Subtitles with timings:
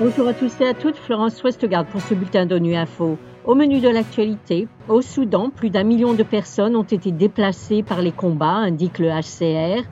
[0.00, 3.18] Bonjour à tous et à toutes, Florence Westgard pour ce bulletin d'ONU Info.
[3.44, 8.00] Au menu de l'actualité, au Soudan, plus d'un million de personnes ont été déplacées par
[8.00, 9.82] les combats, indique le HCR.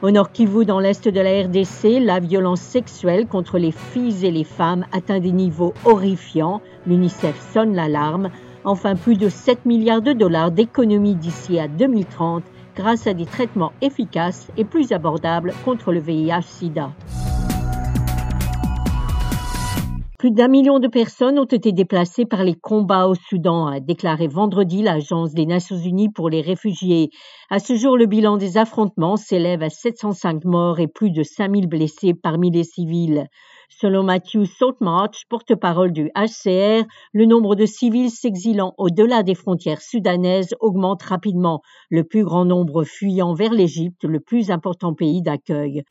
[0.00, 4.30] Au nord Kivu, dans l'est de la RDC, la violence sexuelle contre les filles et
[4.30, 6.62] les femmes atteint des niveaux horrifiants.
[6.86, 8.30] L'UNICEF sonne l'alarme.
[8.64, 12.42] Enfin, plus de 7 milliards de dollars d'économies d'ici à 2030
[12.76, 16.90] grâce à des traitements efficaces et plus abordables contre le VIH-Sida.
[20.22, 24.28] Plus d'un million de personnes ont été déplacées par les combats au Soudan, a déclaré
[24.28, 27.10] vendredi l'Agence des Nations Unies pour les réfugiés.
[27.50, 31.66] À ce jour, le bilan des affrontements s'élève à 705 morts et plus de 5000
[31.66, 33.26] blessés parmi les civils.
[33.80, 40.54] Selon Matthew Saltmarch, porte-parole du HCR, le nombre de civils s'exilant au-delà des frontières soudanaises
[40.60, 45.82] augmente rapidement, le plus grand nombre fuyant vers l'Égypte, le plus important pays d'accueil.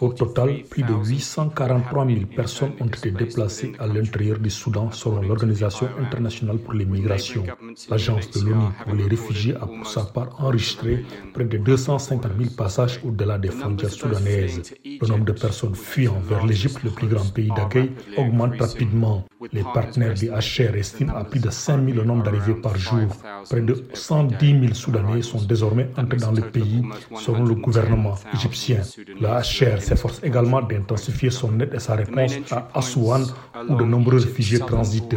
[0.00, 5.22] Au total, plus de 843 000 personnes ont été déplacées à l'intérieur du Soudan selon
[5.22, 7.44] l'Organisation internationale pour les migrations.
[7.88, 11.04] L'Agence de l'ONU pour les réfugiés a pour sa part enregistré
[11.34, 14.74] près de 250 000 passages au-delà des frontières soudanaises.
[14.84, 19.24] Le nombre de personnes fuyant vers l'Égypte, le plus grand pays d'accueil, augmente rapidement.
[19.50, 23.08] Les partenaires du HR estiment à plus de 5 000 le nombre d'arrivées par jour.
[23.48, 26.82] Près de 110 000 Soudanais sont désormais entrés dans le pays,
[27.18, 28.82] selon le gouvernement égyptien.
[29.20, 33.24] Le HR s'efforce également d'intensifier son aide et sa réponse à Aswan,
[33.68, 35.16] où de nombreux réfugiés transitent.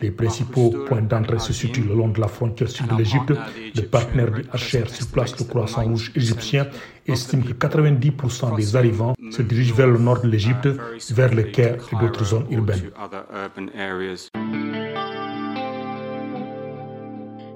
[0.00, 3.32] Les principaux points d'entrée se situent le long de la frontière sud de l'Égypte.
[3.74, 6.66] Le partenaire du HR sur place, le Croissant Rouge égyptien,
[7.06, 10.68] estime que 90% des arrivants se dirigent vers le nord de l'Égypte,
[11.10, 12.90] vers le Caire et d'autres zones urbaines.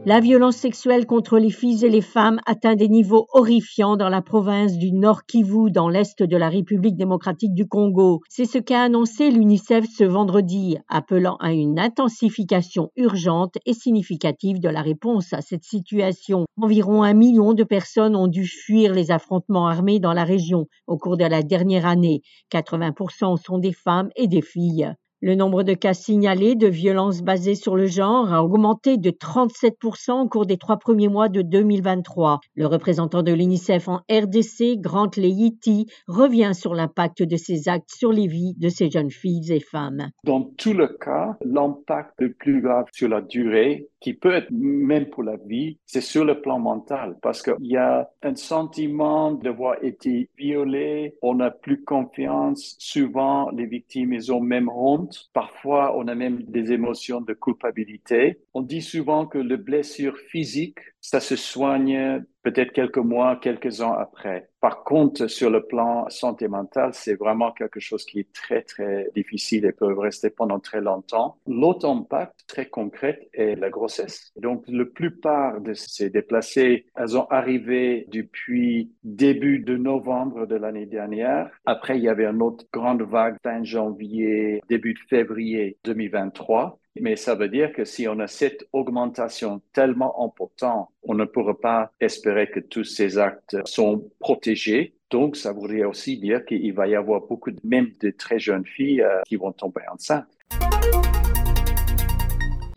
[0.09, 4.23] La violence sexuelle contre les filles et les femmes atteint des niveaux horrifiants dans la
[4.23, 8.23] province du Nord Kivu, dans l'est de la République démocratique du Congo.
[8.31, 14.71] C'est ce qu'a annoncé l'UNICEF ce vendredi, appelant à une intensification urgente et significative de
[14.71, 16.47] la réponse à cette situation.
[16.57, 20.97] Environ un million de personnes ont dû fuir les affrontements armés dans la région au
[20.97, 22.23] cours de la dernière année.
[22.51, 24.95] 80% sont des femmes et des filles.
[25.21, 30.13] Le nombre de cas signalés de violences basées sur le genre a augmenté de 37%
[30.13, 32.39] au cours des trois premiers mois de 2023.
[32.55, 38.13] Le représentant de l'UNICEF en RDC, Grant Leiti, revient sur l'impact de ces actes sur
[38.13, 40.11] les vies de ces jeunes filles et femmes.
[40.23, 45.07] Dans tout le cas, l'impact le plus grave sur la durée, qui peut être même
[45.07, 49.83] pour la vie, c'est sur le plan mental, parce qu'il y a un sentiment d'avoir
[49.83, 55.29] été violé, on n'a plus confiance, souvent les victimes, ils ont même honte.
[55.33, 58.41] Parfois, on a même des émotions de culpabilité.
[58.55, 63.95] On dit souvent que les blessures physiques, ça se soigne peut-être quelques mois, quelques ans
[63.95, 64.49] après.
[64.61, 69.09] Par contre, sur le plan santé mentale, c'est vraiment quelque chose qui est très, très
[69.15, 71.39] difficile et peut rester pendant très longtemps.
[71.47, 74.33] L'autre impact très concret est la grossesse.
[74.37, 80.87] Donc, la plupart de ces déplacés, elles ont arrivé depuis début de novembre de l'année
[80.87, 81.51] dernière.
[81.67, 86.79] Après, il y avait une autre grande vague fin janvier, début de février 2023.
[87.01, 91.59] Mais ça veut dire que si on a cette augmentation tellement importante, on ne pourra
[91.59, 94.95] pas espérer que tous ces actes sont protégés.
[95.11, 98.67] Donc, ça voudrait aussi dire qu'il va y avoir beaucoup, de, même de très jeunes
[98.67, 100.27] filles euh, qui vont tomber enceintes.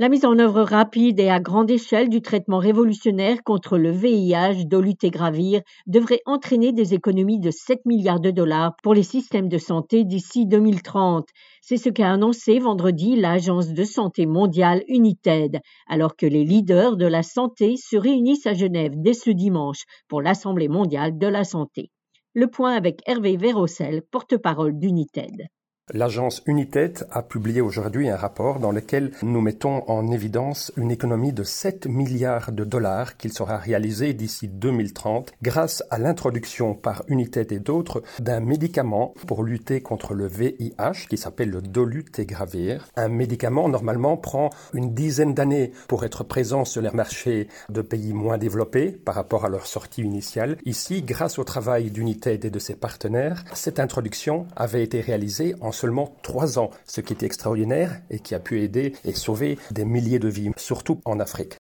[0.01, 4.66] La mise en œuvre rapide et à grande échelle du traitement révolutionnaire contre le VIH,
[4.66, 10.03] dolutegravir, devrait entraîner des économies de 7 milliards de dollars pour les systèmes de santé
[10.03, 11.28] d'ici 2030.
[11.62, 17.06] C'est ce qu'a annoncé vendredi l'Agence de santé mondiale United, alors que les leaders de
[17.06, 21.91] la santé se réunissent à Genève dès ce dimanche pour l'Assemblée mondiale de la santé.
[22.33, 25.45] Le point avec Hervé Vérocel, porte-parole d'United.
[25.94, 31.34] L'agence United a publié aujourd'hui un rapport dans lequel nous mettons en évidence une économie
[31.34, 37.51] de 7 milliards de dollars qu'il sera réalisée d'ici 2030 grâce à l'introduction par United
[37.51, 42.88] et d'autres d'un médicament pour lutter contre le VIH qui s'appelle le dolutegravir.
[42.95, 48.13] Un médicament normalement prend une dizaine d'années pour être présent sur les marchés de pays
[48.13, 50.57] moins développés par rapport à leur sortie initiale.
[50.63, 55.70] Ici, grâce au travail d'United et de ses partenaires, cette introduction avait été réalisée en
[55.71, 59.85] seulement trois ans, ce qui est extraordinaire et qui a pu aider et sauver des
[59.85, 61.57] milliers de vies, surtout en Afrique.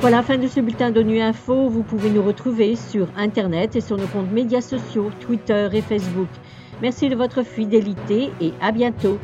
[0.00, 1.68] Voilà fin de ce bulletin d'ONU Info.
[1.70, 6.28] Vous pouvez nous retrouver sur Internet et sur nos comptes médias sociaux, Twitter et Facebook.
[6.82, 9.18] Merci de votre fidélité et à bientôt.